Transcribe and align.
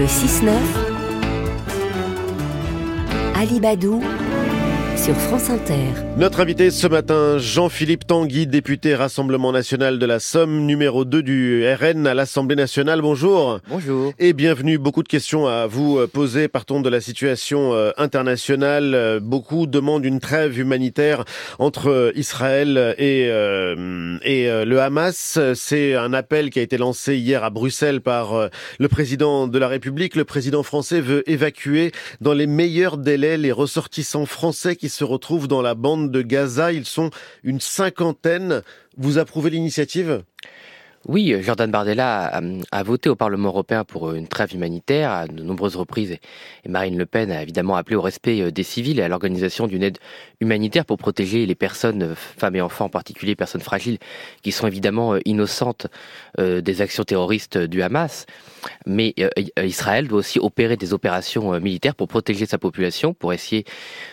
Le 0.00 0.06
6-9, 0.06 0.48
Alibadou 3.38 4.02
sur 5.00 5.16
France 5.16 5.48
Inter. 5.48 5.94
Notre 6.18 6.40
invité 6.40 6.70
ce 6.70 6.86
matin, 6.86 7.38
Jean-Philippe 7.38 8.06
Tanguy, 8.06 8.46
député 8.46 8.94
Rassemblement 8.94 9.50
National 9.50 9.98
de 9.98 10.04
la 10.04 10.20
Somme, 10.20 10.66
numéro 10.66 11.06
2 11.06 11.22
du 11.22 11.64
RN 11.66 12.06
à 12.06 12.12
l'Assemblée 12.12 12.56
Nationale. 12.56 13.00
Bonjour. 13.00 13.60
Bonjour. 13.68 14.12
Et 14.18 14.34
bienvenue. 14.34 14.76
Beaucoup 14.76 15.02
de 15.02 15.08
questions 15.08 15.46
à 15.46 15.66
vous 15.66 15.96
euh, 15.96 16.06
poser. 16.06 16.48
Partons 16.48 16.82
de 16.82 16.90
la 16.90 17.00
situation 17.00 17.72
euh, 17.72 17.92
internationale. 17.96 18.94
Euh, 18.94 19.20
beaucoup 19.20 19.66
demandent 19.66 20.04
une 20.04 20.20
trêve 20.20 20.58
humanitaire 20.58 21.24
entre 21.58 22.12
Israël 22.14 22.94
et, 22.98 23.22
et 23.22 24.64
le 24.64 24.80
Hamas. 24.80 25.38
C'est 25.54 25.94
un 25.94 26.12
appel 26.12 26.50
qui 26.50 26.58
a 26.58 26.62
été 26.62 26.76
lancé 26.76 27.16
hier 27.16 27.42
à 27.42 27.48
Bruxelles 27.48 28.02
par 28.02 28.50
le 28.78 28.88
président 28.88 29.46
de 29.46 29.58
la 29.58 29.68
République. 29.68 30.16
Le 30.16 30.24
président 30.24 30.62
français 30.62 31.00
veut 31.00 31.28
évacuer 31.30 31.92
dans 32.20 32.34
les 32.34 32.46
meilleurs 32.46 32.98
délais 32.98 33.38
les 33.38 33.52
ressortissants 33.52 34.26
français 34.26 34.76
qui 34.76 34.89
se 34.90 35.04
retrouvent 35.04 35.48
dans 35.48 35.62
la 35.62 35.74
bande 35.74 36.10
de 36.10 36.22
Gaza. 36.22 36.72
Ils 36.72 36.86
sont 36.86 37.10
une 37.42 37.60
cinquantaine. 37.60 38.62
Vous 38.96 39.18
approuvez 39.18 39.50
l'initiative? 39.50 40.22
Oui, 41.08 41.34
Jordan 41.40 41.70
Bardella 41.70 42.42
a, 42.70 42.82
voté 42.82 43.08
au 43.08 43.16
Parlement 43.16 43.48
européen 43.48 43.84
pour 43.84 44.12
une 44.12 44.28
trêve 44.28 44.54
humanitaire 44.54 45.10
à 45.10 45.26
de 45.26 45.42
nombreuses 45.42 45.76
reprises 45.76 46.18
et 46.64 46.68
Marine 46.68 46.98
Le 46.98 47.06
Pen 47.06 47.30
a 47.32 47.42
évidemment 47.42 47.76
appelé 47.76 47.96
au 47.96 48.02
respect 48.02 48.42
euh, 48.42 48.50
des 48.50 48.62
civils 48.62 48.98
et 48.98 49.02
à 49.02 49.08
l'organisation 49.08 49.66
d'une 49.66 49.82
aide 49.82 49.98
humanitaire 50.40 50.84
pour 50.84 50.98
protéger 50.98 51.46
les 51.46 51.54
personnes, 51.54 52.02
euh, 52.02 52.14
femmes 52.14 52.56
et 52.56 52.60
enfants 52.60 52.84
en 52.84 52.90
particulier, 52.90 53.34
personnes 53.34 53.62
fragiles, 53.62 53.96
qui 54.42 54.52
sont 54.52 54.66
évidemment 54.66 55.14
euh, 55.14 55.20
innocentes 55.24 55.86
des 56.38 56.80
actions 56.80 57.04
terroristes 57.04 57.58
du 57.58 57.82
Hamas. 57.82 58.26
Mais 58.86 59.14
Israël 59.62 60.08
doit 60.08 60.20
aussi 60.20 60.38
opérer 60.38 60.76
des 60.76 60.92
opérations 60.94 61.58
militaires 61.60 61.94
pour 61.94 62.08
protéger 62.08 62.46
sa 62.46 62.56
population, 62.56 63.14
pour 63.14 63.32
essayer 63.32 63.64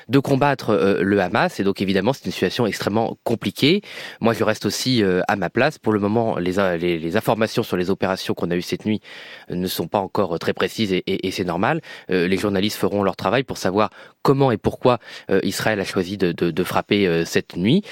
de 0.09 0.19
combattre 0.19 0.97
le 1.01 1.21
Hamas. 1.21 1.59
Et 1.59 1.63
donc 1.63 1.81
évidemment, 1.81 2.13
c'est 2.13 2.25
une 2.25 2.31
situation 2.31 2.65
extrêmement 2.65 3.17
compliquée. 3.23 3.81
Moi, 4.19 4.33
je 4.33 4.43
reste 4.43 4.65
aussi 4.65 5.03
à 5.27 5.35
ma 5.35 5.49
place. 5.49 5.77
Pour 5.77 5.93
le 5.93 5.99
moment, 5.99 6.37
les 6.37 6.59
les, 6.77 7.17
informations 7.17 7.63
sur 7.63 7.77
les 7.77 7.89
opérations 7.89 8.33
qu'on 8.33 8.51
a 8.51 8.55
eues 8.55 8.61
cette 8.61 8.85
nuit 8.85 9.01
ne 9.49 9.67
sont 9.67 9.87
pas 9.87 9.99
encore 9.99 10.37
très 10.39 10.53
précises 10.53 10.93
et, 10.93 11.31
c'est 11.31 11.43
normal. 11.43 11.81
Euh, 12.09 12.27
les 12.27 12.37
journalistes 12.37 12.77
feront 12.77 13.03
leur 13.03 13.15
travail 13.15 13.43
pour 13.43 13.57
savoir 13.57 13.89
comment 14.21 14.51
et 14.51 14.57
pourquoi 14.57 14.99
euh, 15.29 15.39
Israël 15.43 15.79
a 15.79 15.85
choisi 15.85 16.17
de, 16.17 16.63
frapper 16.63 17.07
euh, 17.07 17.25
cette 17.25 17.55
nuit. 17.55 17.83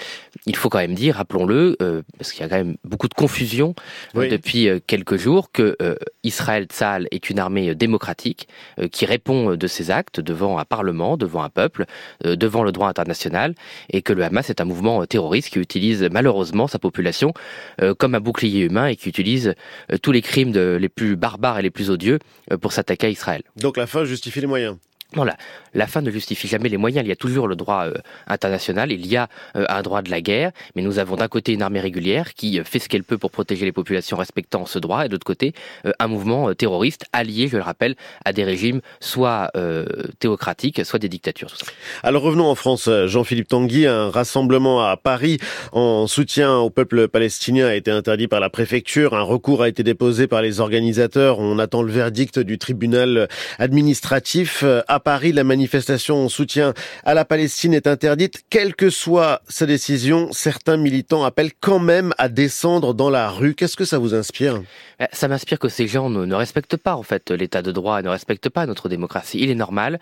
Il 0.46 0.56
faut 0.56 0.70
quand 0.70 0.80
même 0.80 0.96
dire, 0.96 1.16
rappelons-le, 1.16 1.76
parce 2.18 2.32
qu'il 2.32 2.42
y 2.42 2.44
a 2.44 2.50
quand 2.50 2.58
même 2.58 2.76
beaucoup 2.84 3.08
de 3.08 3.14
confusion 3.14 3.74
depuis 4.14 4.70
quelques 4.86 5.18
jours, 5.18 5.52
que 5.52 5.78
Israël 6.24 6.66
Tzal 6.66 7.08
est 7.12 7.30
une 7.30 7.40
armée 7.40 7.74
démocratique 7.74 8.48
qui 8.92 9.06
répond 9.06 9.56
de 9.56 9.68
ses 9.68 9.92
actes 9.92 10.20
devant 10.20 10.60
un 10.60 10.66
parlement, 10.66 11.18
devant 11.18 11.44
un 11.44 11.50
peuple, 11.50 11.86
devant 12.24 12.64
le 12.64 12.72
droit 12.72 12.90
international, 12.90 13.56
et 13.90 14.02
que 14.02 14.14
le 14.14 14.24
Hamas 14.24 14.50
est 14.50 14.62
un 14.62 14.66
mouvement 14.66 15.06
terroriste 15.06 15.50
qui 15.50 15.60
utilise 15.60 16.08
malheureusement 16.12 16.68
sa 16.68 16.80
population 16.80 17.34
comme 17.98 18.16
un 18.16 18.20
bouclier 18.20 18.62
humain 18.62 18.75
et 18.84 18.96
qui 18.96 19.10
utilise 19.10 19.54
euh, 19.92 19.98
tous 19.98 20.12
les 20.12 20.22
crimes 20.22 20.54
les 20.54 20.90
plus 20.90 21.16
barbares 21.16 21.60
et 21.60 21.62
les 21.62 21.72
plus 21.72 21.90
odieux 21.90 22.20
euh, 22.52 22.58
pour 22.58 22.72
s'attaquer 22.74 23.08
à 23.08 23.10
Israël. 23.10 23.42
Donc 23.56 23.78
la 23.78 23.88
fin 23.88 24.06
justifie 24.06 24.42
les 24.42 24.48
moyens 24.48 24.78
non, 25.16 25.26
la, 25.74 25.88
fin 25.88 26.02
ne 26.02 26.12
justifie 26.12 26.48
jamais 26.48 26.70
les 26.70 26.78
moyens. 26.78 27.06
Il 27.06 27.10
y 27.10 27.12
a 27.12 27.16
toujours 27.16 27.48
le 27.48 27.56
droit 27.56 27.86
euh, 27.86 27.94
international, 28.28 28.92
il 28.92 29.06
y 29.06 29.18
a 29.18 29.30
euh, 29.56 29.66
un 29.70 29.82
droit 29.82 30.02
de 30.02 30.12
la 30.12 30.22
guerre, 30.22 30.52
mais 30.76 30.82
nous 30.82 31.00
avons 31.00 31.16
d'un 31.16 31.28
côté 31.28 31.54
une 31.54 31.62
armée 31.62 31.80
régulière 31.80 32.34
qui 32.34 32.60
euh, 32.60 32.64
fait 32.64 32.80
ce 32.80 32.90
qu'elle 32.90 33.04
peut 33.04 33.18
pour 33.18 33.32
protéger 33.32 33.66
les 33.66 33.72
populations 33.72 34.18
respectant 34.18 34.66
ce 34.66 34.80
droit, 34.80 35.06
et 35.06 35.08
de 35.08 35.14
l'autre 35.14 35.26
côté 35.26 35.54
un 36.00 36.08
mouvement 36.08 36.54
terroriste 36.54 37.06
allié, 37.14 37.48
je 37.48 37.58
le 37.58 37.64
rappelle, 37.64 37.96
à 38.24 38.34
des 38.34 38.44
régimes 38.44 38.82
soit 39.00 39.52
théocratiques, 40.20 40.84
soit 40.86 41.00
des 41.00 41.10
dictatures. 41.10 41.54
Alors 42.04 42.24
revenons 42.24 42.46
en 42.46 42.56
France. 42.56 42.90
Jean-Philippe 43.06 43.48
Tanguy, 43.48 43.86
un 43.86 44.10
rassemblement 44.10 44.86
à 44.88 44.98
Paris 44.98 45.40
en 45.72 46.08
soutien 46.08 46.58
au 46.58 46.70
peuple 46.70 47.08
palestinien 47.08 47.68
a 47.68 47.76
été 47.76 47.92
interdit 47.92 48.28
par 48.28 48.40
la 48.40 48.50
préfecture. 48.50 49.14
Un 49.14 49.22
recours 49.22 49.62
a 49.62 49.70
été 49.70 49.84
déposé 49.84 50.28
par 50.28 50.42
les 50.42 50.60
organisateurs. 50.60 51.40
On 51.40 51.60
attend 51.60 51.82
le 51.82 51.92
verdict 51.92 52.40
du 52.40 52.58
tribunal 52.58 53.28
administratif. 53.60 54.64
Paris, 55.06 55.34
la 55.34 55.44
manifestation 55.44 56.26
en 56.26 56.30
soutien 56.30 56.74
à 57.04 57.14
la 57.14 57.26
Palestine 57.26 57.76
est 57.76 57.86
interdite. 57.86 58.44
Quelle 58.50 58.76
que 58.76 58.90
soit 58.90 59.44
sa 59.48 59.68
décision, 59.68 60.32
certains 60.32 60.78
militants 60.78 61.24
appellent 61.24 61.54
quand 61.60 61.78
même 61.78 62.12
à 62.18 62.28
descendre 62.28 62.96
dans 62.96 63.12
la 63.12 63.30
rue. 63.30 63.54
Qu'est-ce 63.54 63.76
que 63.76 63.86
ça 63.86 64.00
vous 64.00 64.16
inspire? 64.16 64.64
Eh, 65.00 65.06
Ça 65.12 65.28
m'inspire 65.28 65.60
que 65.60 65.70
ces 65.70 65.88
gens 65.88 66.10
ne, 66.10 66.34
respectent 66.34 66.78
pas 66.78 66.96
en 66.96 67.04
fait 67.04 67.30
l'état 67.30 67.62
de 67.62 67.72
droit, 67.72 68.02
ne 68.02 68.10
respectent 68.10 68.50
pas 68.50 68.66
notre 68.66 68.90
démocratie. 68.90 69.38
Il 69.40 69.52
est 69.52 69.56
normal 69.56 70.00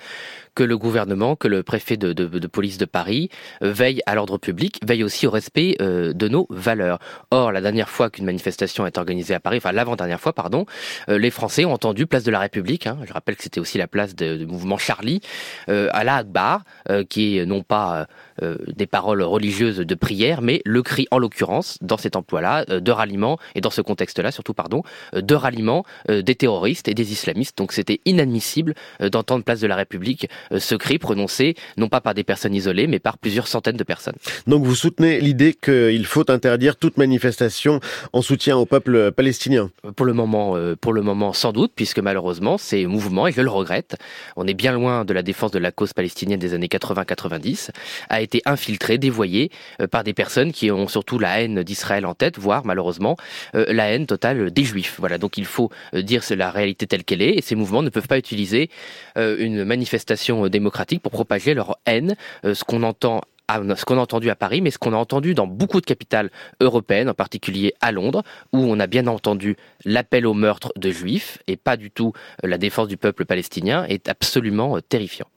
que 0.56 0.64
le 0.64 0.78
gouvernement, 0.78 1.36
que 1.36 1.50
le 1.50 1.64
préfet 1.64 1.98
de, 1.98 2.48
police 2.48 2.78
de 2.78 2.86
Paris 2.86 3.30
veille 3.60 4.02
à 4.06 4.16
l'ordre 4.16 4.38
public, 4.38 4.80
veille 4.86 5.04
aussi 5.04 5.28
au 5.28 5.32
respect 5.32 5.76
euh, 5.82 6.14
de 6.14 6.30
nos 6.30 6.48
valeurs. 6.50 7.00
Or, 7.30 7.52
la 7.52 7.60
dernière 7.60 7.90
fois 7.90 8.10
qu'une 8.10 8.26
manifestation 8.26 8.88
est 8.88 8.98
organisée 8.98 9.34
à 9.34 9.42
Paris, 9.42 9.58
enfin 9.58 9.74
l'avant-dernière 9.74 10.22
fois, 10.22 10.32
pardon, 10.32 10.66
euh, 11.10 11.18
les 11.18 11.30
Français 11.30 11.66
ont 11.66 11.74
entendu 11.74 12.08
place 12.08 12.24
de 12.24 12.32
la 12.32 12.40
République. 12.40 12.88
Hein, 12.88 13.00
je 13.06 13.12
rappelle 13.12 13.36
que 13.36 13.44
c'était 13.44 13.60
aussi 13.60 13.78
la 13.78 13.88
place 13.88 14.16
du 14.16 14.46
mouvement 14.46 14.78
Charlie, 14.84 15.22
à 15.68 16.04
la 16.04 16.18
Akbar, 16.18 16.64
qui 17.10 17.38
est 17.38 17.46
non 17.46 17.64
pas 17.64 18.08
des 18.42 18.88
paroles 18.88 19.22
religieuses 19.22 19.78
de 19.78 19.96
prière, 19.96 20.42
mais 20.42 20.62
le 20.66 20.82
cri, 20.82 21.08
en 21.12 21.20
l'occurrence, 21.20 21.78
dans 21.82 21.98
cet 21.98 22.16
emploi-là, 22.16 22.66
de 22.66 22.92
ralliement, 22.92 23.38
et 23.56 23.62
dans 23.62 23.70
ce 23.70 23.82
contexte-là 23.82 24.32
surtout, 24.32 24.54
pardon, 24.54 24.84
de 25.14 25.36
ralliement 25.36 25.86
des 26.10 26.36
terroristes 26.36 26.88
et 26.88 26.94
des 26.94 27.12
islamistes. 27.12 27.58
Donc 27.58 27.72
c'était 27.72 28.02
inadmissible 28.06 28.76
d'entendre 29.00 29.44
place 29.44 29.62
de 29.62 29.68
la 29.68 29.76
République 29.76 30.30
euh, 30.52 30.60
ce 30.60 30.76
cri 30.76 30.98
prononcé 30.98 31.56
non 31.78 31.90
pas 31.90 32.02
par 32.02 32.14
des 32.14 32.24
personnes 32.24 32.56
isolées, 32.56 32.88
mais 32.88 33.00
par 33.00 33.18
plusieurs 33.18 33.48
centaines 33.48 33.78
de 33.78 33.84
personnes. 33.84 34.16
Donc 34.48 34.64
vous 34.64 34.76
soutenez 34.76 35.20
l'idée 35.20 35.54
qu'il 35.54 36.06
faut 36.06 36.30
interdire 36.30 36.76
toute 36.76 36.98
manifestation 36.98 37.80
en 38.12 38.22
soutien 38.22 38.58
au 38.58 38.66
peuple 38.66 39.12
palestinien? 39.12 39.70
Pour 39.96 40.06
le 40.06 40.14
moment, 40.14 40.56
euh, 40.56 40.76
pour 40.76 40.94
le 40.94 41.02
moment, 41.02 41.34
sans 41.34 41.52
doute, 41.52 41.72
puisque 41.76 42.00
malheureusement, 42.00 42.58
ces 42.58 42.86
mouvements, 42.86 43.28
et 43.28 43.32
je 43.32 43.42
le 43.42 43.50
regrette, 43.50 43.96
on 44.36 44.48
est 44.48 44.54
bien 44.54 44.73
loin 44.74 45.06
de 45.06 45.14
la 45.14 45.24
défense 45.24 45.52
de 45.52 45.60
la 45.60 45.72
cause 45.72 45.94
palestinienne 45.94 46.40
des 46.40 46.54
années 46.54 46.68
80-90, 46.68 47.70
a 48.10 48.22
été 48.22 48.42
infiltré, 48.46 48.98
dévoyé 48.98 49.52
euh, 49.82 49.88
par 49.88 50.04
des 50.04 50.14
personnes 50.14 50.52
qui 50.52 50.72
ont 50.72 50.88
surtout 50.88 51.20
la 51.20 51.42
haine 51.42 51.64
d'Israël 51.64 52.06
en 52.06 52.14
tête, 52.14 52.38
voire 52.38 52.66
malheureusement 52.66 53.18
la 53.54 53.92
haine 53.92 54.06
totale 54.06 54.52
des 54.52 54.64
Juifs. 54.64 54.96
Voilà, 55.00 55.18
donc 55.18 55.38
il 55.38 55.46
faut 55.46 55.70
dire 55.94 56.24
c'est 56.24 56.36
la 56.36 56.52
réalité 56.52 56.88
telle 56.88 57.04
qu'elle 57.04 57.22
est, 57.22 57.36
et 57.36 57.42
ces 57.42 57.56
mouvements 57.56 57.82
ne 57.82 57.90
peuvent 57.90 58.08
pas 58.08 58.18
utiliser 58.18 58.70
une 59.16 59.64
manifestation 59.64 60.46
euh, 60.46 60.50
démocratiques 60.50 61.02
pour 61.02 61.12
propager 61.12 61.54
leur 61.54 61.78
haine, 61.86 62.16
euh, 62.46 62.54
ce 62.54 62.64
qu'on 62.64 62.84
entend 62.84 63.22
ce 63.50 63.86
qu'on 63.86 63.98
a 63.98 64.02
entendu 64.02 64.30
à 64.30 64.36
Paris, 64.36 64.62
mais 64.62 64.72
ce 64.72 64.78
qu'on 64.78 64.94
a 64.94 64.98
entendu 64.98 65.34
dans 65.34 65.48
beaucoup 65.48 65.82
de 65.82 65.86
capitales 65.86 66.32
européennes, 66.60 67.10
en 67.10 67.14
particulier 67.14 67.74
à 67.82 67.92
Londres, 67.92 68.24
où 68.52 68.60
on 68.60 68.80
a 68.80 68.88
bien 68.88 69.08
entendu 69.08 69.58
l'appel 69.86 70.26
au 70.26 70.34
meurtre 70.34 70.72
de 70.76 70.92
juifs 70.92 71.40
et 71.48 71.58
pas 71.58 71.78
du 71.78 71.92
tout 71.92 72.14
euh, 72.44 72.48
la 72.48 72.58
défense 72.58 72.88
du 72.88 72.98
peuple 72.98 73.26
palestinien, 73.26 73.86
est 73.86 74.08
absolument 74.10 74.80
terrifiant. 74.82 75.28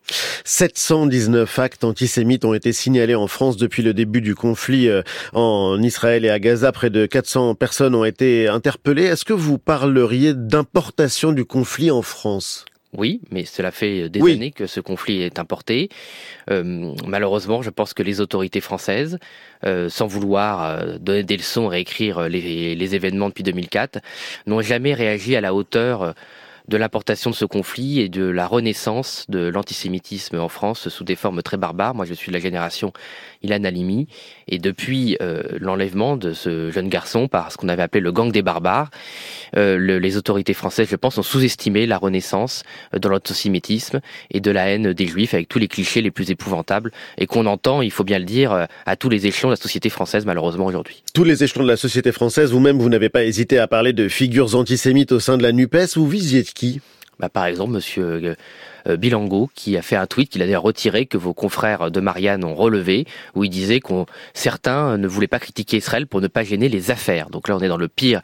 719 0.45 1.59
actes 1.59 1.85
antisémites 1.85 2.45
ont 2.45 2.55
été 2.55 2.73
signalés 2.73 3.15
en 3.15 3.27
France 3.27 3.57
depuis 3.57 3.83
le 3.83 3.95
début 3.95 4.21
du 4.21 4.35
conflit 4.35 4.89
en 5.33 5.83
Israël 5.83 6.25
et 6.25 6.31
à 6.31 6.39
Gaza. 6.39 6.71
Près 6.73 6.91
de 6.91 7.07
400 7.07 7.55
personnes 7.55 7.95
ont 7.95 8.05
été 8.05 8.47
interpellées. 8.49 9.05
Est-ce 9.05 9.25
que 9.25 9.33
vous 9.33 9.59
parleriez 9.59 10.35
d'importation 10.35 11.33
du 11.33 11.45
conflit 11.45 11.91
en 11.91 12.03
France? 12.03 12.65
Oui, 12.93 13.21
mais 13.31 13.45
cela 13.45 13.71
fait 13.71 14.09
des 14.09 14.21
années 14.21 14.53
que 14.53 14.67
ce 14.67 14.81
conflit 14.81 15.23
est 15.23 15.39
importé. 15.39 15.91
Euh, 16.51 16.95
malheureusement, 17.07 17.63
je 17.63 17.71
pense 17.71 17.95
que 17.95 18.03
les 18.03 18.21
autorités 18.21 18.61
françaises, 18.61 19.19
euh, 19.65 19.89
sans 19.89 20.07
vouloir 20.07 20.65
euh, 20.65 20.99
donner 20.99 21.23
des 21.23 21.37
leçons, 21.37 21.67
réécrire 21.69 22.29
les, 22.29 22.75
les 22.75 22.95
événements 22.95 23.29
depuis 23.29 23.45
2004, 23.45 23.99
n'ont 24.47 24.63
jamais 24.63 24.95
réagi 24.95 25.37
à 25.37 25.41
la 25.41 25.53
hauteur 25.53 26.15
de 26.69 26.77
l'importation 26.77 27.31
de 27.31 27.35
ce 27.35 27.45
conflit 27.45 28.01
et 28.01 28.09
de 28.09 28.25
la 28.25 28.47
renaissance 28.47 29.27
de 29.29 29.49
l'antisémitisme 29.49 30.39
en 30.39 30.49
France 30.49 30.89
sous 30.89 31.05
des 31.05 31.17
formes 31.17 31.43
très 31.43 31.57
barbares. 31.57 31.95
Moi, 31.95 32.05
je 32.05 32.15
suis 32.15 32.29
de 32.29 32.35
la 32.35 32.41
génération 32.41 32.93
Ilan 33.43 33.65
Halimi, 33.65 34.09
et 34.49 34.59
depuis 34.59 35.17
euh, 35.23 35.43
l'enlèvement 35.61 36.17
de 36.17 36.33
ce 36.33 36.71
jeune 36.71 36.89
garçon 36.89 37.29
par 37.29 37.53
ce 37.53 37.57
qu'on 37.57 37.69
avait 37.69 37.83
appelé 37.83 38.01
le 38.01 38.13
gang 38.13 38.33
des 38.33 38.43
barbares, 38.43 38.91
euh, 39.57 39.99
les 39.99 40.17
autorités 40.17 40.55
françaises, 40.55 40.89
je 40.91 40.97
pense, 40.97 41.19
ont 41.19 41.23
sous-estimé 41.23 41.87
la 41.87 41.99
renaissance 41.99 42.65
euh, 42.95 42.99
de 42.99 43.09
l'antisémitisme 43.09 44.01
et 44.31 44.41
de 44.41 44.51
la 44.51 44.69
haine 44.69 44.93
des 44.93 45.07
juifs 45.07 45.35
avec 45.35 45.49
tous 45.49 45.59
les 45.59 45.69
clichés 45.69 46.03
les 46.03 46.11
plus 46.11 46.31
épouvantables 46.31 46.91
et 47.19 47.27
qu'on 47.27 47.47
entend, 47.47 47.83
il 47.83 47.91
faut 47.91 48.05
bien 48.05 48.19
le 48.19 48.25
dire, 48.25 48.67
à 48.87 48.97
tous 48.97 49.09
les 49.09 49.27
échelons 49.27 49.49
de 49.49 49.55
la 49.55 49.61
société 49.61 49.89
française 49.89 50.27
malheureusement 50.27 50.67
aujourd'hui. 50.67 51.03
Tous 51.15 51.25
les 51.25 51.45
échelons 51.45 51.63
de 51.63 51.69
la 51.69 51.77
société 51.77 52.13
française, 52.13 52.51
vous-même, 52.51 52.79
vous 52.79 52.89
n'avez 52.89 53.09
pas 53.09 53.25
hésité 53.25 53.59
à 53.59 53.67
parler 53.67 53.93
de 53.93 54.09
figures 54.09 54.55
antisémites 54.55 55.13
au 55.13 55.21
sein 55.21 55.37
de 55.37 55.43
la 55.43 55.53
NUPES. 55.53 55.97
Vous 55.97 56.09
visiez 56.09 56.43
qui 56.57 56.81
bah, 57.21 57.29
Par 57.29 57.47
exemple, 57.47 57.73
monsieur 57.73 58.37
euh, 58.89 58.97
Bilango, 58.97 59.49
qui 59.55 59.77
a 59.77 59.83
fait 59.83 59.95
un 59.95 60.07
tweet 60.07 60.31
qu'il 60.31 60.43
a 60.43 60.59
retiré, 60.59 61.07
que 61.07 61.19
vos 61.19 61.35
confrères 61.35 61.93
de 61.93 62.01
Marianne 62.01 62.45
ont 62.45 62.55
relevé, 62.55 63.07
où 63.37 63.45
il 63.45 63.51
disait 63.51 63.79
qu'on 63.79 64.07
certains 64.35 64.99
ne 64.99 65.07
voulaient 65.07 65.29
pas 65.29 65.39
critiquer 65.39 65.77
Israël 65.77 66.09
pour 66.09 66.21
ne 66.21 66.29
pas 66.29 66.43
gêner 66.43 66.69
les 66.69 66.91
affaires. 66.91 67.31
Donc 67.31 67.47
là, 67.49 67.57
on 67.57 67.61
est 67.61 67.69
dans 67.69 67.77
le 67.77 67.89
pire 67.89 68.23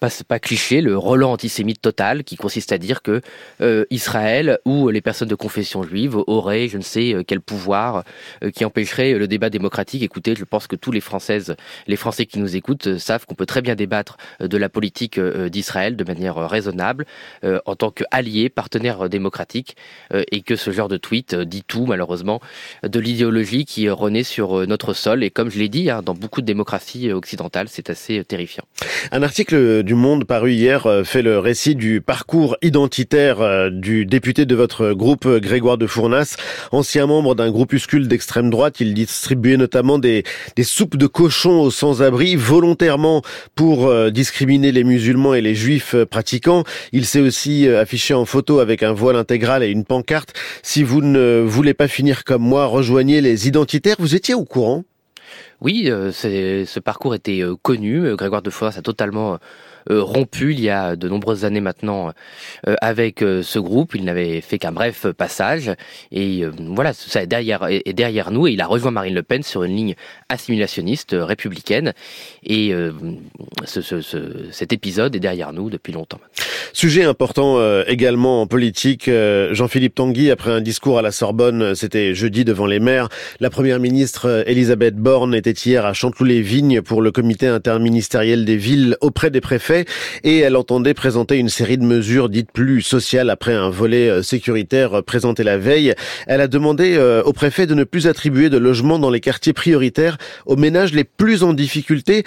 pas, 0.00 0.08
pas 0.26 0.38
cliché, 0.38 0.80
le 0.80 0.96
relent 0.96 1.32
antisémite 1.32 1.80
total 1.80 2.24
qui 2.24 2.36
consiste 2.36 2.72
à 2.72 2.78
dire 2.78 3.02
que 3.02 3.20
euh, 3.60 3.84
Israël 3.90 4.58
ou 4.64 4.88
les 4.88 5.00
personnes 5.00 5.28
de 5.28 5.34
confession 5.34 5.82
juive 5.82 6.16
auraient 6.26 6.68
je 6.68 6.78
ne 6.78 6.82
sais 6.82 7.14
euh, 7.14 7.22
quel 7.26 7.40
pouvoir 7.40 8.04
euh, 8.42 8.50
qui 8.50 8.64
empêcherait 8.64 9.14
le 9.14 9.26
débat 9.26 9.50
démocratique. 9.50 10.02
Écoutez, 10.02 10.34
je 10.36 10.44
pense 10.44 10.66
que 10.66 10.76
tous 10.76 10.92
les 10.92 11.00
Françaises, 11.00 11.56
les 11.86 11.96
Français 11.96 12.26
qui 12.26 12.38
nous 12.38 12.56
écoutent 12.56 12.98
savent 12.98 13.26
qu'on 13.26 13.34
peut 13.34 13.46
très 13.46 13.62
bien 13.62 13.74
débattre 13.74 14.16
de 14.40 14.56
la 14.56 14.68
politique 14.68 15.18
d'Israël 15.20 15.96
de 15.96 16.04
manière 16.04 16.36
raisonnable 16.36 17.06
en 17.42 17.76
tant 17.76 17.90
qu'allié, 17.90 18.48
partenaire 18.48 19.08
démocratique 19.08 19.76
et 20.12 20.42
que 20.42 20.56
ce 20.56 20.70
genre 20.70 20.88
de 20.88 20.96
tweet 20.96 21.34
dit 21.34 21.62
tout 21.66 21.86
malheureusement 21.86 22.40
de 22.82 23.00
l'idéologie 23.00 23.64
qui 23.64 23.88
renaît 23.88 24.22
sur 24.22 24.66
notre 24.66 24.92
sol 24.92 25.24
et 25.24 25.30
comme 25.30 25.50
je 25.50 25.58
l'ai 25.58 25.68
dit, 25.68 25.90
hein, 25.90 26.02
dans 26.02 26.14
beaucoup 26.14 26.40
de 26.40 26.46
démocraties 26.46 27.12
occidentales, 27.12 27.68
c'est 27.68 27.90
assez 27.90 28.24
terrifiant. 28.24 28.64
Un 29.12 29.22
article 29.22 29.82
du 29.88 29.94
Monde 29.94 30.26
paru 30.26 30.52
hier 30.52 30.84
euh, 30.84 31.02
fait 31.02 31.22
le 31.22 31.38
récit 31.38 31.74
du 31.74 32.02
parcours 32.02 32.58
identitaire 32.60 33.40
euh, 33.40 33.70
du 33.70 34.04
député 34.04 34.44
de 34.44 34.54
votre 34.54 34.92
groupe 34.92 35.26
Grégoire 35.26 35.78
de 35.78 35.86
Fournas, 35.86 36.36
ancien 36.72 37.06
membre 37.06 37.34
d'un 37.34 37.50
groupuscule 37.50 38.06
d'extrême 38.06 38.50
droite. 38.50 38.80
Il 38.80 38.92
distribuait 38.92 39.56
notamment 39.56 39.98
des, 39.98 40.24
des 40.56 40.62
soupes 40.62 40.98
de 40.98 41.06
cochon 41.06 41.62
aux 41.62 41.70
sans-abri 41.70 42.36
volontairement 42.36 43.22
pour 43.54 43.86
euh, 43.86 44.10
discriminer 44.10 44.72
les 44.72 44.84
musulmans 44.84 45.32
et 45.32 45.40
les 45.40 45.54
juifs 45.54 45.96
pratiquants. 46.04 46.64
Il 46.92 47.06
s'est 47.06 47.20
aussi 47.20 47.66
affiché 47.66 48.12
en 48.12 48.26
photo 48.26 48.58
avec 48.58 48.82
un 48.82 48.92
voile 48.92 49.16
intégral 49.16 49.62
et 49.62 49.70
une 49.70 49.86
pancarte. 49.86 50.34
Si 50.62 50.82
vous 50.82 51.00
ne 51.00 51.40
voulez 51.40 51.72
pas 51.72 51.88
finir 51.88 52.24
comme 52.24 52.42
moi, 52.42 52.66
rejoignez 52.66 53.22
les 53.22 53.48
identitaires. 53.48 53.96
Vous 53.98 54.14
étiez 54.14 54.34
au 54.34 54.44
courant? 54.44 54.84
Oui, 55.60 55.84
ce 56.12 56.80
parcours 56.80 57.14
était 57.14 57.42
connu. 57.62 58.14
Grégoire 58.16 58.42
de 58.42 58.50
Fournas 58.50 58.78
a 58.78 58.82
totalement 58.82 59.38
euh, 59.90 60.02
rompu 60.02 60.52
il 60.52 60.60
y 60.60 60.68
a 60.68 60.96
de 60.96 61.08
nombreuses 61.08 61.46
années 61.46 61.62
maintenant 61.62 62.12
euh, 62.66 62.74
avec 62.82 63.22
euh, 63.22 63.42
ce 63.42 63.58
groupe. 63.58 63.94
Il 63.94 64.04
n'avait 64.04 64.42
fait 64.42 64.58
qu'un 64.58 64.72
bref 64.72 65.06
passage 65.16 65.72
et 66.12 66.44
voilà, 66.58 66.92
ça 66.92 67.22
est 67.22 67.26
derrière, 67.26 67.66
derrière 67.86 68.30
nous 68.30 68.46
et 68.46 68.52
il 68.52 68.60
a 68.60 68.66
rejoint 68.66 68.90
Marine 68.90 69.14
Le 69.14 69.22
Pen 69.22 69.42
sur 69.42 69.62
une 69.62 69.74
ligne 69.74 69.94
assimilationniste 70.28 71.16
républicaine 71.18 71.94
et 72.44 72.72
ce, 73.64 73.80
ce, 73.80 74.00
cet 74.50 74.72
épisode 74.72 75.16
est 75.16 75.20
derrière 75.20 75.52
nous 75.52 75.70
depuis 75.70 75.92
longtemps. 75.92 76.20
Sujet 76.72 77.04
important 77.04 77.58
également 77.86 78.42
en 78.42 78.46
politique, 78.46 79.10
Jean-Philippe 79.52 79.94
Tanguy, 79.94 80.30
après 80.30 80.50
un 80.50 80.60
discours 80.60 80.98
à 80.98 81.02
la 81.02 81.12
Sorbonne, 81.12 81.74
c'était 81.74 82.14
jeudi 82.14 82.44
devant 82.44 82.66
les 82.66 82.80
maires, 82.80 83.08
la 83.40 83.50
première 83.50 83.80
ministre 83.80 84.44
Elisabeth 84.46 84.96
Borne 84.96 85.34
était 85.34 85.47
hier 85.52 85.84
à 85.86 85.92
Chanteloup-les-Vignes 85.92 86.82
pour 86.82 87.02
le 87.02 87.10
comité 87.10 87.46
interministériel 87.46 88.44
des 88.44 88.56
villes 88.56 88.96
auprès 89.00 89.30
des 89.30 89.40
préfets 89.40 89.84
et 90.24 90.38
elle 90.38 90.56
entendait 90.56 90.94
présenter 90.94 91.36
une 91.36 91.48
série 91.48 91.78
de 91.78 91.84
mesures 91.84 92.28
dites 92.28 92.52
plus 92.52 92.82
sociales 92.82 93.30
après 93.30 93.54
un 93.54 93.70
volet 93.70 94.08
euh, 94.08 94.22
sécuritaire 94.22 94.98
euh, 94.98 95.02
présenté 95.02 95.44
la 95.44 95.58
veille. 95.58 95.94
Elle 96.26 96.40
a 96.40 96.48
demandé 96.48 96.96
euh, 96.96 97.22
au 97.22 97.32
préfet 97.32 97.66
de 97.66 97.74
ne 97.74 97.84
plus 97.84 98.06
attribuer 98.06 98.50
de 98.50 98.58
logements 98.58 98.98
dans 98.98 99.10
les 99.10 99.20
quartiers 99.20 99.52
prioritaires 99.52 100.18
aux 100.46 100.56
ménages 100.56 100.92
les 100.92 101.04
plus 101.04 101.42
en 101.42 101.52
difficulté 101.52 102.24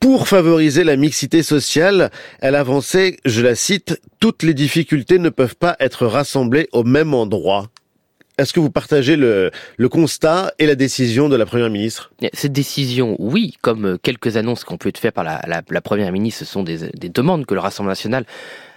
pour 0.00 0.28
favoriser 0.28 0.82
la 0.82 0.96
mixité 0.96 1.42
sociale, 1.42 2.10
elle 2.40 2.54
avançait, 2.54 3.18
je 3.26 3.42
la 3.42 3.54
cite, 3.54 4.00
toutes 4.18 4.42
les 4.42 4.54
difficultés 4.54 5.18
ne 5.18 5.28
peuvent 5.28 5.56
pas 5.56 5.76
être 5.78 6.06
rassemblées 6.06 6.68
au 6.72 6.84
même 6.84 7.12
endroit. 7.12 7.70
Est-ce 8.40 8.54
que 8.54 8.60
vous 8.60 8.70
partagez 8.70 9.16
le, 9.16 9.50
constat 9.90 10.54
et 10.58 10.64
la 10.64 10.74
décision 10.74 11.28
de 11.28 11.36
la 11.36 11.44
Première 11.44 11.68
ministre? 11.68 12.10
Cette 12.32 12.52
décision, 12.52 13.14
oui, 13.18 13.58
comme 13.60 13.98
quelques 14.02 14.38
annonces 14.38 14.64
qui 14.64 14.72
ont 14.72 14.78
pu 14.78 14.88
être 14.88 14.96
faites 14.96 15.14
par 15.14 15.24
la, 15.24 15.82
Première 15.82 16.10
ministre, 16.10 16.38
ce 16.38 16.50
sont 16.50 16.62
des, 16.62 16.88
des 16.94 17.10
demandes 17.10 17.44
que 17.44 17.52
le 17.52 17.60
Rassemblement 17.60 17.90
national 17.90 18.24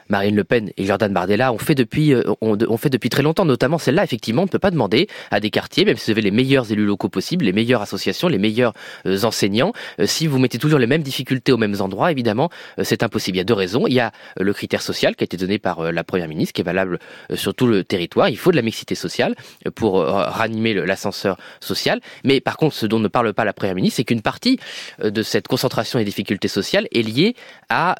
Marine 0.09 0.35
Le 0.35 0.43
Pen 0.43 0.71
et 0.77 0.85
Jordan 0.85 1.11
Bardella 1.13 1.53
ont 1.53 1.57
fait 1.57 1.75
depuis, 1.75 2.13
euh, 2.13 2.23
ont, 2.41 2.77
fait 2.77 2.89
depuis 2.89 3.09
très 3.09 3.23
longtemps, 3.23 3.45
notamment 3.45 3.77
celle-là, 3.77 4.03
effectivement, 4.03 4.43
on 4.43 4.45
ne 4.45 4.49
peut 4.49 4.59
pas 4.59 4.71
demander 4.71 5.07
à 5.31 5.39
des 5.39 5.49
quartiers, 5.49 5.85
même 5.85 5.97
si 5.97 6.05
vous 6.05 6.11
avez 6.11 6.21
les 6.21 6.31
meilleurs 6.31 6.71
élus 6.71 6.85
locaux 6.85 7.09
possibles, 7.09 7.45
les 7.45 7.53
meilleures 7.53 7.81
associations, 7.81 8.27
les 8.27 8.37
meilleurs 8.37 8.73
euh, 9.05 9.23
enseignants, 9.23 9.73
euh, 9.99 10.05
si 10.05 10.27
vous 10.27 10.39
mettez 10.39 10.57
toujours 10.57 10.79
les 10.79 10.87
mêmes 10.87 11.03
difficultés 11.03 11.51
aux 11.51 11.57
mêmes 11.57 11.75
endroits, 11.79 12.11
évidemment, 12.11 12.49
c'est 12.81 13.03
impossible. 13.03 13.37
Il 13.37 13.39
y 13.39 13.41
a 13.41 13.45
deux 13.45 13.53
raisons. 13.53 13.87
Il 13.87 13.93
y 13.93 13.99
a 13.99 14.11
le 14.39 14.53
critère 14.53 14.81
social 14.81 15.15
qui 15.15 15.23
a 15.23 15.25
été 15.25 15.37
donné 15.37 15.59
par 15.59 15.91
la 15.91 16.03
Première 16.03 16.27
ministre, 16.27 16.53
qui 16.53 16.61
est 16.61 16.65
valable 16.65 16.99
sur 17.33 17.53
tout 17.53 17.67
le 17.67 17.83
territoire. 17.83 18.29
Il 18.29 18.37
faut 18.37 18.51
de 18.51 18.55
la 18.55 18.61
mixité 18.61 18.95
sociale 18.95 19.35
pour 19.75 19.99
ranimer 19.99 20.73
l'ascenseur 20.73 21.37
social. 21.59 21.99
Mais 22.23 22.39
par 22.39 22.57
contre, 22.57 22.75
ce 22.75 22.85
dont 22.85 22.99
ne 22.99 23.07
parle 23.07 23.33
pas 23.33 23.45
la 23.45 23.53
Première 23.53 23.75
ministre, 23.75 23.97
c'est 23.97 24.03
qu'une 24.03 24.21
partie 24.21 24.59
de 25.03 25.23
cette 25.23 25.47
concentration 25.47 25.99
des 25.99 26.05
difficultés 26.05 26.47
sociales 26.47 26.87
est 26.93 27.01
liée 27.01 27.35
à 27.69 27.95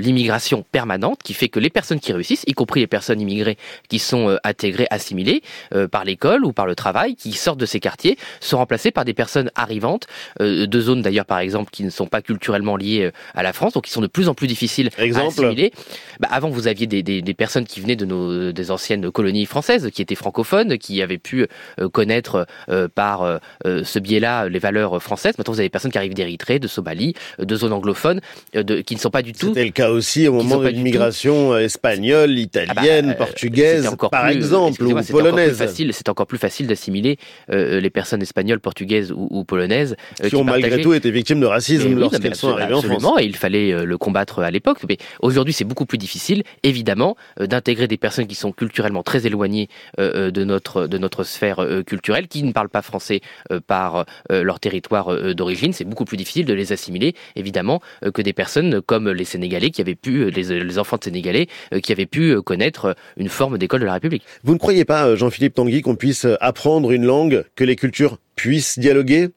l'immigration 0.00 0.64
permanente 0.72 1.09
qui 1.16 1.34
fait 1.34 1.48
que 1.48 1.60
les 1.60 1.70
personnes 1.70 2.00
qui 2.00 2.12
réussissent, 2.12 2.44
y 2.46 2.52
compris 2.52 2.80
les 2.80 2.86
personnes 2.86 3.20
immigrées 3.20 3.56
qui 3.88 3.98
sont 3.98 4.28
euh, 4.28 4.36
intégrées, 4.44 4.86
assimilées 4.90 5.42
euh, 5.74 5.88
par 5.88 6.04
l'école 6.04 6.44
ou 6.44 6.52
par 6.52 6.66
le 6.66 6.74
travail, 6.74 7.14
qui 7.14 7.32
sortent 7.32 7.60
de 7.60 7.66
ces 7.66 7.80
quartiers, 7.80 8.16
sont 8.40 8.58
remplacées 8.58 8.90
par 8.90 9.04
des 9.04 9.14
personnes 9.14 9.50
arrivantes 9.54 10.06
euh, 10.40 10.66
de 10.66 10.80
zones 10.80 11.02
d'ailleurs 11.02 11.26
par 11.26 11.38
exemple 11.38 11.70
qui 11.70 11.84
ne 11.84 11.90
sont 11.90 12.06
pas 12.06 12.22
culturellement 12.22 12.76
liées 12.76 13.10
à 13.34 13.42
la 13.42 13.52
France, 13.52 13.74
donc 13.74 13.84
qui 13.84 13.92
sont 13.92 14.00
de 14.00 14.06
plus 14.06 14.28
en 14.28 14.34
plus 14.34 14.46
difficiles 14.46 14.90
à 14.98 15.26
assimiler. 15.26 15.72
Bah, 16.18 16.28
avant, 16.30 16.48
vous 16.48 16.66
aviez 16.66 16.86
des, 16.86 17.02
des, 17.02 17.22
des, 17.22 17.34
personnes 17.34 17.64
qui 17.64 17.80
venaient 17.80 17.96
de 17.96 18.04
nos 18.04 18.52
des 18.52 18.70
anciennes 18.70 19.10
colonies 19.10 19.46
françaises, 19.46 19.90
qui 19.92 20.02
étaient 20.02 20.14
francophones, 20.14 20.78
qui 20.78 21.02
avaient 21.02 21.18
pu 21.18 21.46
connaître 21.92 22.46
par 22.94 23.40
ce 23.64 23.98
biais-là 23.98 24.48
les 24.48 24.58
valeurs 24.58 25.02
françaises. 25.02 25.38
Maintenant, 25.38 25.52
vous 25.52 25.60
avez 25.60 25.66
des 25.66 25.70
personnes 25.70 25.92
qui 25.92 25.98
arrivent 25.98 26.14
d'Érythrée, 26.14 26.58
de 26.58 26.68
Somalie, 26.68 27.14
de 27.38 27.56
zones 27.56 27.72
anglophones, 27.72 28.20
de, 28.54 28.80
qui 28.80 28.94
ne 28.94 29.00
sont 29.00 29.10
pas 29.10 29.22
du 29.22 29.32
tout. 29.32 29.48
C'était 29.48 29.64
le 29.64 29.70
cas 29.70 29.90
aussi 29.90 30.28
au 30.28 30.32
moment 30.32 30.58
de 30.58 30.68
l'immigration 30.68 30.99
euh, 31.02 31.58
espagnole, 31.58 32.38
italienne, 32.38 33.10
ah 33.10 33.18
bah, 33.18 33.26
portugaise, 33.26 33.90
par 34.10 34.28
exemple, 34.28 34.82
ou 34.84 34.94
polonaise. 35.10 35.62
C'est 35.92 36.08
encore 36.08 36.26
plus 36.26 36.38
facile 36.38 36.66
d'assimiler 36.66 37.18
euh, 37.50 37.80
les 37.80 37.90
personnes 37.90 38.22
espagnoles, 38.22 38.60
portugaises 38.60 39.12
ou, 39.14 39.44
polonaises. 39.44 39.96
Euh, 40.22 40.28
qui, 40.28 40.36
ont 40.36 40.44
malgré 40.44 40.80
tout 40.80 40.92
été 40.92 41.10
victimes 41.10 41.40
de 41.40 41.46
racisme 41.46 41.98
lorsqu'elles 41.98 42.34
sont 42.34 42.50
arrivées 42.50 42.74
en 42.74 42.82
France. 42.82 43.04
Et 43.20 43.24
il 43.24 43.36
fallait 43.36 43.84
le 43.84 43.98
combattre 43.98 44.40
à 44.40 44.50
l'époque. 44.50 44.78
Mais 44.88 44.98
aujourd'hui, 45.20 45.52
c'est 45.52 45.64
beaucoup 45.64 45.86
plus 45.86 45.98
difficile, 45.98 46.42
évidemment, 46.62 47.16
d'intégrer 47.38 47.88
des 47.88 47.96
personnes 47.96 48.26
qui 48.26 48.34
sont 48.34 48.52
culturellement 48.52 49.02
très 49.02 49.26
éloignées 49.26 49.68
de 49.98 50.44
notre 50.44 50.86
de 50.86 50.98
notre 50.98 51.24
sphère 51.24 51.66
culturelle, 51.86 52.28
qui 52.28 52.42
ne 52.42 52.52
parlent 52.52 52.68
pas 52.68 52.82
français 52.82 53.20
par 53.66 54.04
leur 54.30 54.60
territoire 54.60 55.34
d'origine. 55.34 55.72
C'est 55.72 55.84
beaucoup 55.84 56.04
plus 56.04 56.16
difficile 56.16 56.46
de 56.46 56.54
les 56.54 56.72
assimiler, 56.72 57.14
évidemment, 57.36 57.80
que 58.14 58.22
des 58.22 58.32
personnes 58.32 58.80
comme 58.82 59.10
les 59.10 59.24
Sénégalais 59.24 59.70
qui 59.70 59.80
avaient 59.80 59.94
pu 59.94 60.30
les, 60.30 60.42
les 60.64 60.78
enfants 60.78 60.89
de 60.98 61.04
Sénégalais 61.04 61.48
euh, 61.72 61.80
qui 61.80 61.92
avaient 61.92 62.06
pu 62.06 62.30
euh, 62.30 62.42
connaître 62.42 62.86
euh, 62.86 62.94
une 63.16 63.28
forme 63.28 63.58
d'école 63.58 63.80
de 63.80 63.86
la 63.86 63.94
République. 63.94 64.24
Vous 64.44 64.52
ne 64.52 64.58
croyez 64.58 64.84
pas, 64.84 65.14
Jean-Philippe 65.16 65.54
Tanguy, 65.54 65.82
qu'on 65.82 65.96
puisse 65.96 66.26
apprendre 66.40 66.92
une 66.92 67.04
langue, 67.04 67.44
que 67.54 67.64
les 67.64 67.76
cultures 67.76 68.18
puissent 68.36 68.78
dialoguer? 68.78 69.30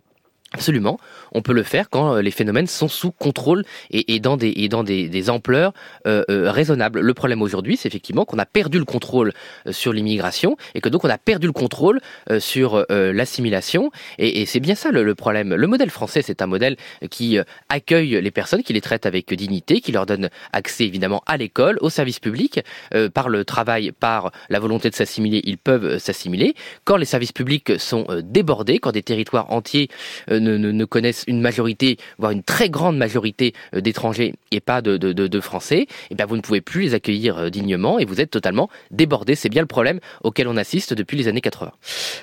Absolument. 0.53 0.99
On 1.31 1.41
peut 1.41 1.53
le 1.53 1.63
faire 1.63 1.89
quand 1.89 2.15
euh, 2.15 2.21
les 2.21 2.29
phénomènes 2.29 2.67
sont 2.67 2.87
sous 2.87 3.11
contrôle 3.11 3.63
et, 3.89 4.19
dans 4.19 4.37
des, 4.37 4.53
et 4.55 4.69
dans 4.69 4.83
des, 4.83 5.29
ampleurs 5.29 5.73
euh, 6.05 6.23
euh, 6.29 6.51
raisonnables. 6.51 6.99
Le 6.99 7.13
problème 7.15 7.41
aujourd'hui, 7.41 7.75
c'est 7.75 7.87
effectivement 7.87 8.23
qu'on 8.23 8.37
a 8.37 8.45
perdu 8.45 8.77
le 8.77 8.85
contrôle 8.85 9.33
sur 9.71 9.93
l'immigration 9.93 10.55
et 10.75 10.81
que 10.81 10.89
donc 10.89 11.05
on 11.05 11.09
a 11.09 11.17
perdu 11.17 11.47
le 11.47 11.53
contrôle 11.53 12.01
sur 12.39 12.85
l'assimilation. 12.89 13.91
Et, 14.19 14.45
c'est 14.45 14.59
bien 14.59 14.75
ça 14.75 14.91
le, 14.91 15.15
problème. 15.15 15.55
Le 15.55 15.67
modèle 15.67 15.89
français, 15.89 16.21
c'est 16.21 16.41
un 16.41 16.45
modèle 16.45 16.75
qui 17.09 17.39
accueille 17.69 18.21
les 18.21 18.31
personnes, 18.31 18.61
qui 18.61 18.73
les 18.73 18.81
traite 18.81 19.05
avec 19.05 19.33
dignité, 19.33 19.81
qui 19.81 19.91
leur 19.91 20.05
donne 20.05 20.29
accès 20.51 20.85
évidemment 20.85 21.23
à 21.25 21.37
l'école, 21.37 21.77
au 21.81 21.89
service 21.89 22.19
public, 22.19 22.59
par 23.13 23.29
le 23.29 23.45
travail, 23.45 23.91
par 23.91 24.31
la 24.49 24.59
volonté 24.59 24.89
de 24.89 24.95
s'assimiler, 24.95 25.41
ils 25.45 25.57
peuvent 25.57 25.97
s'assimiler. 25.97 26.53
Quand 26.83 26.97
les 26.97 27.05
services 27.05 27.31
publics 27.31 27.79
sont 27.79 28.05
débordés, 28.21 28.79
quand 28.79 28.91
des 28.91 29.03
territoires 29.03 29.51
entiers 29.51 29.89
ne, 30.43 30.85
connaissent 30.85 31.23
une 31.27 31.41
majorité, 31.41 31.97
voire 32.17 32.31
une 32.31 32.43
très 32.43 32.69
grande 32.69 32.97
majorité 32.97 33.53
euh, 33.73 33.81
d'étrangers 33.81 34.33
et 34.51 34.59
pas 34.59 34.81
de, 34.81 35.39
Français, 35.41 35.79
et 35.79 35.87
eh 36.11 36.15
bien 36.15 36.25
vous 36.25 36.35
ne 36.37 36.41
pouvez 36.41 36.61
plus 36.61 36.81
les 36.81 36.93
accueillir 36.93 37.37
euh, 37.37 37.49
dignement 37.49 37.99
et 37.99 38.05
vous 38.05 38.21
êtes 38.21 38.29
totalement 38.29 38.69
débordé. 38.91 39.35
C'est 39.35 39.49
bien 39.49 39.61
le 39.61 39.67
problème 39.67 39.99
auquel 40.23 40.47
on 40.47 40.57
assiste 40.57 40.93
depuis 40.93 41.17
les 41.17 41.27
années 41.27 41.41
80. 41.41 41.71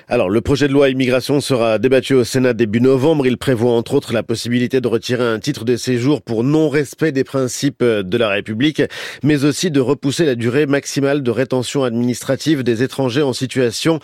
Alors, 0.07 0.29
le 0.29 0.41
projet 0.41 0.67
de 0.67 0.73
loi 0.73 0.89
immigration 0.89 1.41
sera 1.41 1.77
débattu 1.77 2.13
au 2.13 2.23
Sénat 2.23 2.53
début 2.53 2.81
novembre. 2.81 3.27
Il 3.27 3.37
prévoit 3.37 3.73
entre 3.73 3.93
autres 3.93 4.13
la 4.13 4.23
possibilité 4.23 4.81
de 4.81 4.87
retirer 4.87 5.23
un 5.23 5.39
titre 5.39 5.65
de 5.65 5.75
séjour 5.75 6.21
pour 6.21 6.43
non-respect 6.43 7.11
des 7.11 7.23
principes 7.23 7.83
de 7.83 8.17
la 8.17 8.29
République, 8.29 8.81
mais 9.23 9.43
aussi 9.43 9.71
de 9.71 9.79
repousser 9.79 10.25
la 10.25 10.35
durée 10.35 10.65
maximale 10.65 11.23
de 11.23 11.31
rétention 11.31 11.83
administrative 11.83 12.63
des 12.63 12.83
étrangers 12.83 13.21
en 13.21 13.33
situation 13.33 13.99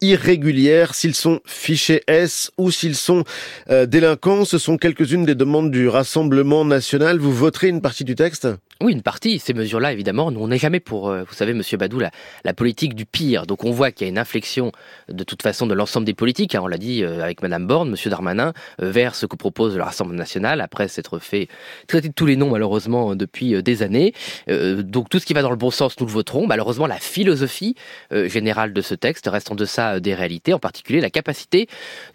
irrégulières, 0.00 0.94
s'ils 0.94 1.14
sont 1.14 1.40
fichés 1.44 2.02
S 2.06 2.50
ou 2.58 2.70
s'ils 2.70 2.96
sont 2.96 3.24
euh, 3.70 3.86
délinquants. 3.86 4.44
Ce 4.44 4.58
sont 4.58 4.78
quelques-unes 4.78 5.24
des 5.24 5.34
demandes 5.34 5.70
du 5.70 5.88
Rassemblement 5.88 6.64
national. 6.64 7.18
Vous 7.18 7.32
voterez 7.32 7.68
une 7.68 7.80
partie 7.80 8.04
du 8.04 8.14
texte? 8.14 8.48
Oui, 8.82 8.92
une 8.92 9.02
partie. 9.02 9.38
Ces 9.38 9.52
mesures-là, 9.52 9.92
évidemment, 9.92 10.30
nous, 10.30 10.40
on 10.40 10.48
n'est 10.48 10.56
jamais 10.56 10.80
pour, 10.80 11.10
euh, 11.10 11.22
vous 11.28 11.34
savez, 11.34 11.52
Monsieur 11.52 11.76
Badou, 11.76 11.98
la, 11.98 12.10
la 12.44 12.54
politique 12.54 12.94
du 12.94 13.04
pire. 13.04 13.44
Donc, 13.44 13.62
on 13.64 13.70
voit 13.70 13.92
qu'il 13.92 14.06
y 14.06 14.08
a 14.08 14.10
une 14.10 14.16
inflexion, 14.16 14.72
de 15.10 15.22
toute 15.22 15.42
façon, 15.42 15.66
de 15.66 15.74
l'ensemble 15.74 16.06
des 16.06 16.14
politiques. 16.14 16.54
Hein. 16.54 16.62
on 16.62 16.66
l'a 16.66 16.78
dit 16.78 17.04
euh, 17.04 17.22
avec 17.22 17.42
Madame 17.42 17.66
Borne, 17.66 17.90
Monsieur 17.90 18.08
Darmanin, 18.08 18.54
euh, 18.80 18.90
vers 18.90 19.14
ce 19.14 19.26
que 19.26 19.36
propose 19.36 19.76
le 19.76 19.82
Rassemblement 19.82 20.18
national, 20.18 20.62
après 20.62 20.88
s'être 20.88 21.18
fait 21.18 21.48
traiter 21.88 22.08
de 22.08 22.14
tous 22.14 22.24
les 22.24 22.36
noms, 22.36 22.52
malheureusement, 22.52 23.14
depuis 23.14 23.62
des 23.62 23.82
années. 23.82 24.14
donc, 24.48 25.10
tout 25.10 25.18
ce 25.18 25.26
qui 25.26 25.34
va 25.34 25.42
dans 25.42 25.50
le 25.50 25.56
bon 25.56 25.70
sens, 25.70 26.00
nous 26.00 26.06
le 26.06 26.12
voterons. 26.12 26.46
Malheureusement, 26.46 26.86
la 26.86 26.98
philosophie 26.98 27.74
générale 28.10 28.72
de 28.72 28.80
ce 28.80 28.94
texte 28.94 29.26
reste 29.26 29.50
en 29.50 29.54
deçà 29.54 29.89
des 29.98 30.14
réalités, 30.14 30.52
en 30.52 30.58
particulier 30.58 31.00
la 31.00 31.10
capacité 31.10 31.66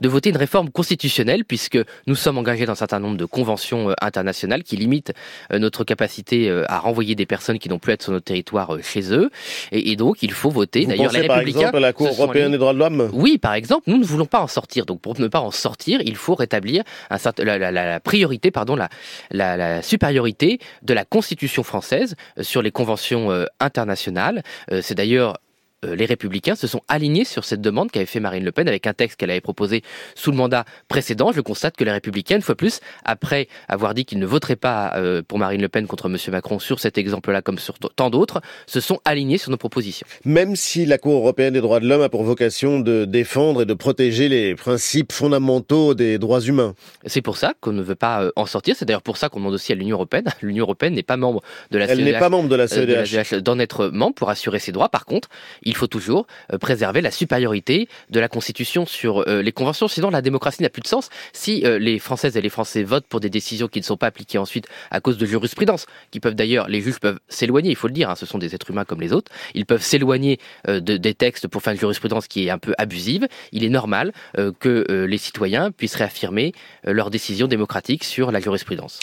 de 0.02 0.08
voter 0.08 0.30
une 0.30 0.38
réforme 0.38 0.70
constitutionnelle, 0.70 1.44
puisque 1.44 1.80
nous 2.08 2.16
sommes 2.16 2.38
engagés 2.38 2.66
dans 2.66 2.74
un 2.74 2.76
certain 2.76 3.00
nombre 3.00 3.18
de 3.18 3.26
conventions 3.26 3.94
internationales 4.02 4.64
qui 4.64 4.78
limitent 4.78 5.14
notre 5.52 5.84
capacité 5.84 6.50
euh, 6.50 6.64
à 6.68 6.80
renvoyer 6.80 7.16
des 7.16 7.26
personnes 7.26 7.60
qui 7.60 7.70
n'ont 7.70 7.80
plus 7.80 7.92
à 7.92 7.94
être 7.96 8.04
sur 8.04 8.12
notre 8.12 8.26
territoire 8.26 8.76
euh, 8.76 8.82
chez 8.82 9.14
eux. 9.14 9.30
Et, 9.72 9.96
donc, 9.96 10.22
il 10.22 10.32
faut 10.32 10.50
voter. 10.50 10.86
D'ailleurs, 10.86 11.12
les 11.12 11.28
par 11.28 11.40
exemple 11.40 11.78
à 11.78 11.80
la 11.80 11.94
Cour 11.94 12.08
européenne 12.08 12.52
des 12.52 12.58
droits 12.58 12.74
de 12.74 12.80
l'homme? 12.80 13.10
Oui, 13.14 13.38
par 13.38 13.54
exemple, 13.54 13.84
nous 13.88 13.98
ne 13.98 14.04
voulons 14.04 14.26
pas 14.26 14.42
en 14.42 14.48
sortir. 14.48 14.86
Donc, 14.86 15.02
pour 15.02 15.20
ne 15.20 15.28
pas 15.28 15.40
en 15.40 15.52
sortir, 15.52 16.02
il 16.04 16.16
faut 16.16 16.36
rétablir 16.36 16.84
un 17.10 17.18
certain, 17.18 17.44
la, 17.44 18.00
priorité, 18.00 18.52
pardon, 18.52 18.76
la, 18.76 18.90
la, 19.32 19.82
supériorité 19.82 20.60
de 20.82 20.94
la 20.94 21.06
Constitution 21.06 21.64
française 21.64 22.16
euh, 22.38 22.44
sur 22.44 22.62
les 22.62 22.72
conventions 22.72 23.46
internationales. 23.60 24.44
C'est 24.82 24.96
d'ailleurs 24.96 25.36
euh, 25.36 25.45
les 25.94 26.06
Républicains 26.06 26.56
se 26.56 26.68
sont 26.68 26.82
alignés 26.88 27.26
sur 27.26 27.46
cette 27.46 27.62
demande 27.62 27.92
qu'avait 27.92 28.06
fait 28.06 28.20
Marine 28.20 28.44
Le 28.44 28.52
Pen 28.52 28.68
avec 28.68 28.88
un 28.88 28.94
texte 28.94 29.20
qu'elle 29.20 29.32
avait 29.32 29.42
proposé 29.42 29.84
sous 30.16 30.32
le 30.32 30.38
mandat 30.38 30.66
précédent. 30.88 31.32
Je 31.32 31.42
constate 31.42 31.76
que 31.76 31.84
les 31.84 31.92
Républicains, 31.92 32.38
une 32.38 32.42
fois 32.42 32.56
plus, 32.56 32.80
après 33.04 33.48
avoir 33.68 33.94
dit 33.94 34.06
qu'ils 34.06 34.20
ne 34.20 34.26
voteraient 34.26 34.56
pas 34.56 34.94
euh, 34.96 35.22
pour 35.28 35.40
Marine 35.40 35.62
Le 35.62 35.70
Pen 35.70 35.88
contre 35.88 36.08
M. 36.08 36.18
Macron 36.32 36.60
sur 36.60 36.80
cet 36.80 36.98
exemple-là 36.98 37.42
comme 37.42 37.60
sur 37.60 37.78
tant 37.78 38.10
d'autres, 38.10 38.42
se 38.68 38.80
sont 38.80 39.00
alignés 39.06 39.38
sur 39.38 39.52
nos 39.52 39.58
propositions. 39.58 40.08
Même 40.24 40.56
si 40.56 40.86
la 40.86 40.98
Cour 40.98 41.16
européenne 41.16 41.54
des 41.54 41.62
droits 41.62 41.80
de 41.80 41.88
l'homme 41.88 42.02
a 42.02 42.10
pour 42.10 42.24
vocation 42.24 42.80
de 42.80 43.06
défendre 43.06 43.62
et 43.62 43.66
de 43.66 43.74
protéger 43.74 44.30
les 44.30 44.56
principes 44.56 45.12
fondamentaux 45.12 45.94
des 45.94 46.18
droits 46.18 46.42
humains. 46.42 46.74
C'est 47.06 47.22
pour 47.22 47.38
ça 47.38 47.54
qu'on 47.62 47.74
ne 47.74 47.82
veut 47.82 47.96
pas 47.96 48.24
euh, 48.24 48.32
en 48.36 48.46
sortir. 48.46 48.76
C'est 48.78 48.86
d'ailleurs 48.86 49.02
pour 49.02 49.18
ça 49.18 49.30
qu'on 49.30 49.40
demande 49.40 49.54
aussi 49.54 49.72
à 49.72 49.76
l'Union 49.76 49.98
européenne. 49.98 50.26
L'Union 50.42 50.64
européenne 50.64 50.94
n'est 50.94 51.04
pas 51.04 51.18
membre 51.18 51.42
de 51.72 51.78
la 51.78 51.86
Elle 51.86 52.04
n'est 52.04 52.20
pas 52.20 52.30
membre 52.30 52.50
de 52.50 52.56
la 52.56 52.68
CEDH. 52.68 53.34
E 53.34 53.42
d'en 53.42 53.60
être 53.60 53.88
membre 53.88 54.16
pour 54.16 54.30
assurer 54.30 54.60
ses 54.60 54.72
droits. 54.72 54.90
Par 54.90 55.06
contre, 55.06 55.30
il 55.64 55.75
faut 55.76 55.88
toujours 55.88 56.28
euh, 56.54 56.58
préserver 56.58 57.02
la 57.02 57.12
supériorité 57.12 57.88
de 58.10 58.20
la 58.20 58.28
Constitution 58.28 58.86
sur 58.86 59.28
euh, 59.28 59.42
les 59.42 59.52
conventions. 59.52 59.88
Sinon, 59.88 60.10
la 60.10 60.22
démocratie 60.22 60.64
n'a 60.64 60.70
plus 60.70 60.82
de 60.82 60.88
sens. 60.88 61.10
Si 61.34 61.66
euh, 61.66 61.80
les 61.80 62.00
Françaises 62.00 62.38
et 62.38 62.42
les 62.42 62.50
Français 62.50 62.84
votent 62.84 63.08
pour 63.08 63.20
des 63.20 63.30
décisions 63.30 63.68
qui 63.68 63.80
ne 63.80 63.86
sont 63.86 63.98
pas 63.98 64.08
appliquées 64.08 64.38
ensuite 64.38 64.68
à 64.92 65.00
cause 65.00 65.18
de 65.18 65.26
jurisprudence, 65.26 65.86
qui 66.12 66.20
peuvent 66.20 66.36
d'ailleurs, 66.36 66.68
les 66.68 66.82
juges 66.82 67.00
peuvent 67.00 67.20
s'éloigner, 67.28 67.70
il 67.70 67.76
faut 67.76 67.88
le 67.88 67.94
dire, 67.94 68.10
hein, 68.10 68.16
ce 68.16 68.26
sont 68.26 68.38
des 68.38 68.56
êtres 68.56 68.70
humains 68.72 68.86
comme 68.86 69.02
les 69.02 69.14
autres, 69.14 69.32
ils 69.54 69.66
peuvent 69.66 69.82
s'éloigner 69.82 70.40
de, 70.68 70.80
des 70.80 71.14
textes 71.14 71.48
pour 71.48 71.62
faire 71.62 71.74
une 71.74 71.80
jurisprudence 71.80 72.28
qui 72.28 72.48
est 72.48 72.50
un 72.50 72.58
peu 72.58 72.74
abusive. 72.78 73.28
Il 73.52 73.64
est 73.64 73.70
normal 73.70 74.12
que 74.60 74.86
les 74.90 75.18
citoyens 75.18 75.72
puissent 75.72 75.96
réaffirmer 75.96 76.54
leurs 76.84 77.10
décisions 77.10 77.48
démocratiques 77.48 78.04
sur 78.04 78.32
la 78.32 78.40
jurisprudence. 78.40 79.00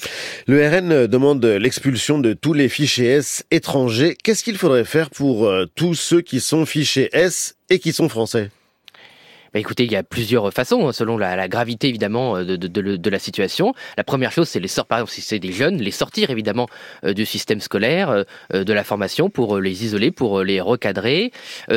Le 0.47 0.67
RN 0.67 1.07
demande 1.07 1.45
l'expulsion 1.45 2.19
de 2.19 2.33
tous 2.33 2.55
les 2.55 2.69
fichiers 2.69 3.07
S 3.07 3.45
étrangers. 3.51 4.17
Qu'est-ce 4.23 4.45
qu'il 4.45 4.57
faudrait 4.57 4.85
faire 4.85 5.11
pour 5.11 5.51
tous 5.75 5.95
ceux 5.95 6.21
qui 6.21 6.41
sont 6.41 6.62
fichés 6.67 7.09
S 7.13 7.57
et 7.71 7.79
qui 7.79 7.93
sont 7.93 8.09
français 8.09 8.51
bah 9.53 9.61
écoutez, 9.61 9.85
il 9.85 9.93
y 9.93 9.97
a 9.97 10.03
plusieurs 10.03 10.51
façons, 10.51 10.89
hein, 10.89 10.93
selon 10.93 11.19
la, 11.19 11.47
gravité 11.47 11.89
évidemment 11.89 12.37
euh, 12.39 12.57
de, 12.57 12.57
de, 12.57 13.11
la 13.11 13.19
situation. 13.19 13.75
La 13.99 14.05
première 14.05 14.33
chose, 14.33 14.49
c'est 14.49 14.61
les 14.61 14.69
sortir, 14.69 14.87
par 14.87 14.99
exemple, 14.99 15.13
si 15.13 15.21
c'est 15.21 15.39
des 15.39 15.53
jeunes, 15.53 15.77
les 15.77 15.91
sortir 15.91 16.31
évidemment 16.31 16.69
euh, 17.05 17.13
du 17.13 17.27
système 17.27 17.61
scolaire, 17.61 18.25
euh, 18.55 18.65
de 18.65 18.73
la 18.73 18.83
formation 18.83 19.29
pour 19.29 19.59
les 19.59 19.85
isoler, 19.85 20.11
pour 20.11 20.43
les 20.43 20.61
recadrer. 20.61 21.33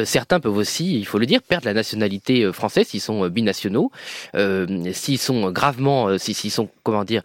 certains 0.06 0.40
peuvent 0.40 0.56
aussi, 0.56 0.98
il 0.98 1.06
faut 1.06 1.18
le 1.18 1.26
dire, 1.26 1.42
perdre 1.42 1.66
la 1.66 1.74
nationalité 1.74 2.52
française 2.54 2.88
s'ils 2.88 3.02
sont 3.02 3.28
binationaux, 3.28 3.92
s'ils 4.92 5.20
sont 5.20 5.52
gravement, 5.52 6.18
s'ils 6.18 6.52
sont, 6.52 6.70
comment 6.84 7.04
dire, 7.04 7.24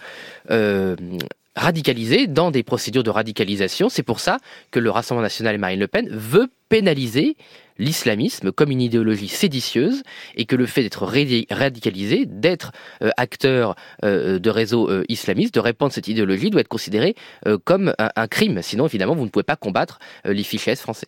radicalisés 1.56 2.26
dans 2.26 2.50
des 2.50 2.62
procédures 2.62 3.02
de 3.02 3.10
radicalisation. 3.10 3.88
C'est 3.88 4.02
pour 4.02 4.20
ça 4.20 4.38
que 4.70 4.78
le 4.78 4.90
Rassemblement 4.90 5.22
national 5.22 5.54
et 5.54 5.58
Marine 5.58 5.80
Le 5.80 5.88
Pen 5.88 6.08
veut 6.10 6.50
pénaliser 6.70 7.36
l'islamisme 7.80 8.52
comme 8.52 8.70
une 8.70 8.80
idéologie 8.80 9.28
séditieuse 9.28 10.02
et 10.36 10.44
que 10.44 10.54
le 10.54 10.66
fait 10.66 10.82
d'être 10.82 11.04
radicalisé, 11.50 12.26
d'être 12.26 12.72
euh, 13.02 13.10
acteur 13.16 13.74
euh, 14.04 14.38
de 14.38 14.50
réseaux 14.50 14.88
euh, 14.88 15.02
islamistes, 15.08 15.54
de 15.54 15.60
répandre 15.60 15.92
cette 15.92 16.06
idéologie 16.06 16.50
doit 16.50 16.60
être 16.60 16.68
considéré 16.68 17.16
comme 17.64 17.94
un, 17.98 18.28
crime. 18.28 18.60
Sinon, 18.62 18.86
évidemment, 18.86 19.14
vous 19.14 19.24
ne 19.24 19.30
pouvez 19.30 19.42
pas 19.42 19.56
combattre 19.56 19.98
les 20.24 20.42
fichés 20.42 20.76
français. 20.76 21.06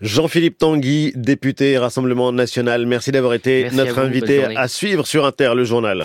Jean-Philippe 0.00 0.58
Tanguy, 0.58 1.12
député 1.16 1.76
Rassemblement 1.76 2.32
National, 2.32 2.86
merci 2.86 3.10
d'avoir 3.10 3.34
été 3.34 3.68
notre 3.72 3.98
invité 3.98 4.44
à 4.56 4.68
suivre 4.68 5.06
sur 5.06 5.26
Inter, 5.26 5.52
le 5.56 5.64
journal. 5.64 6.00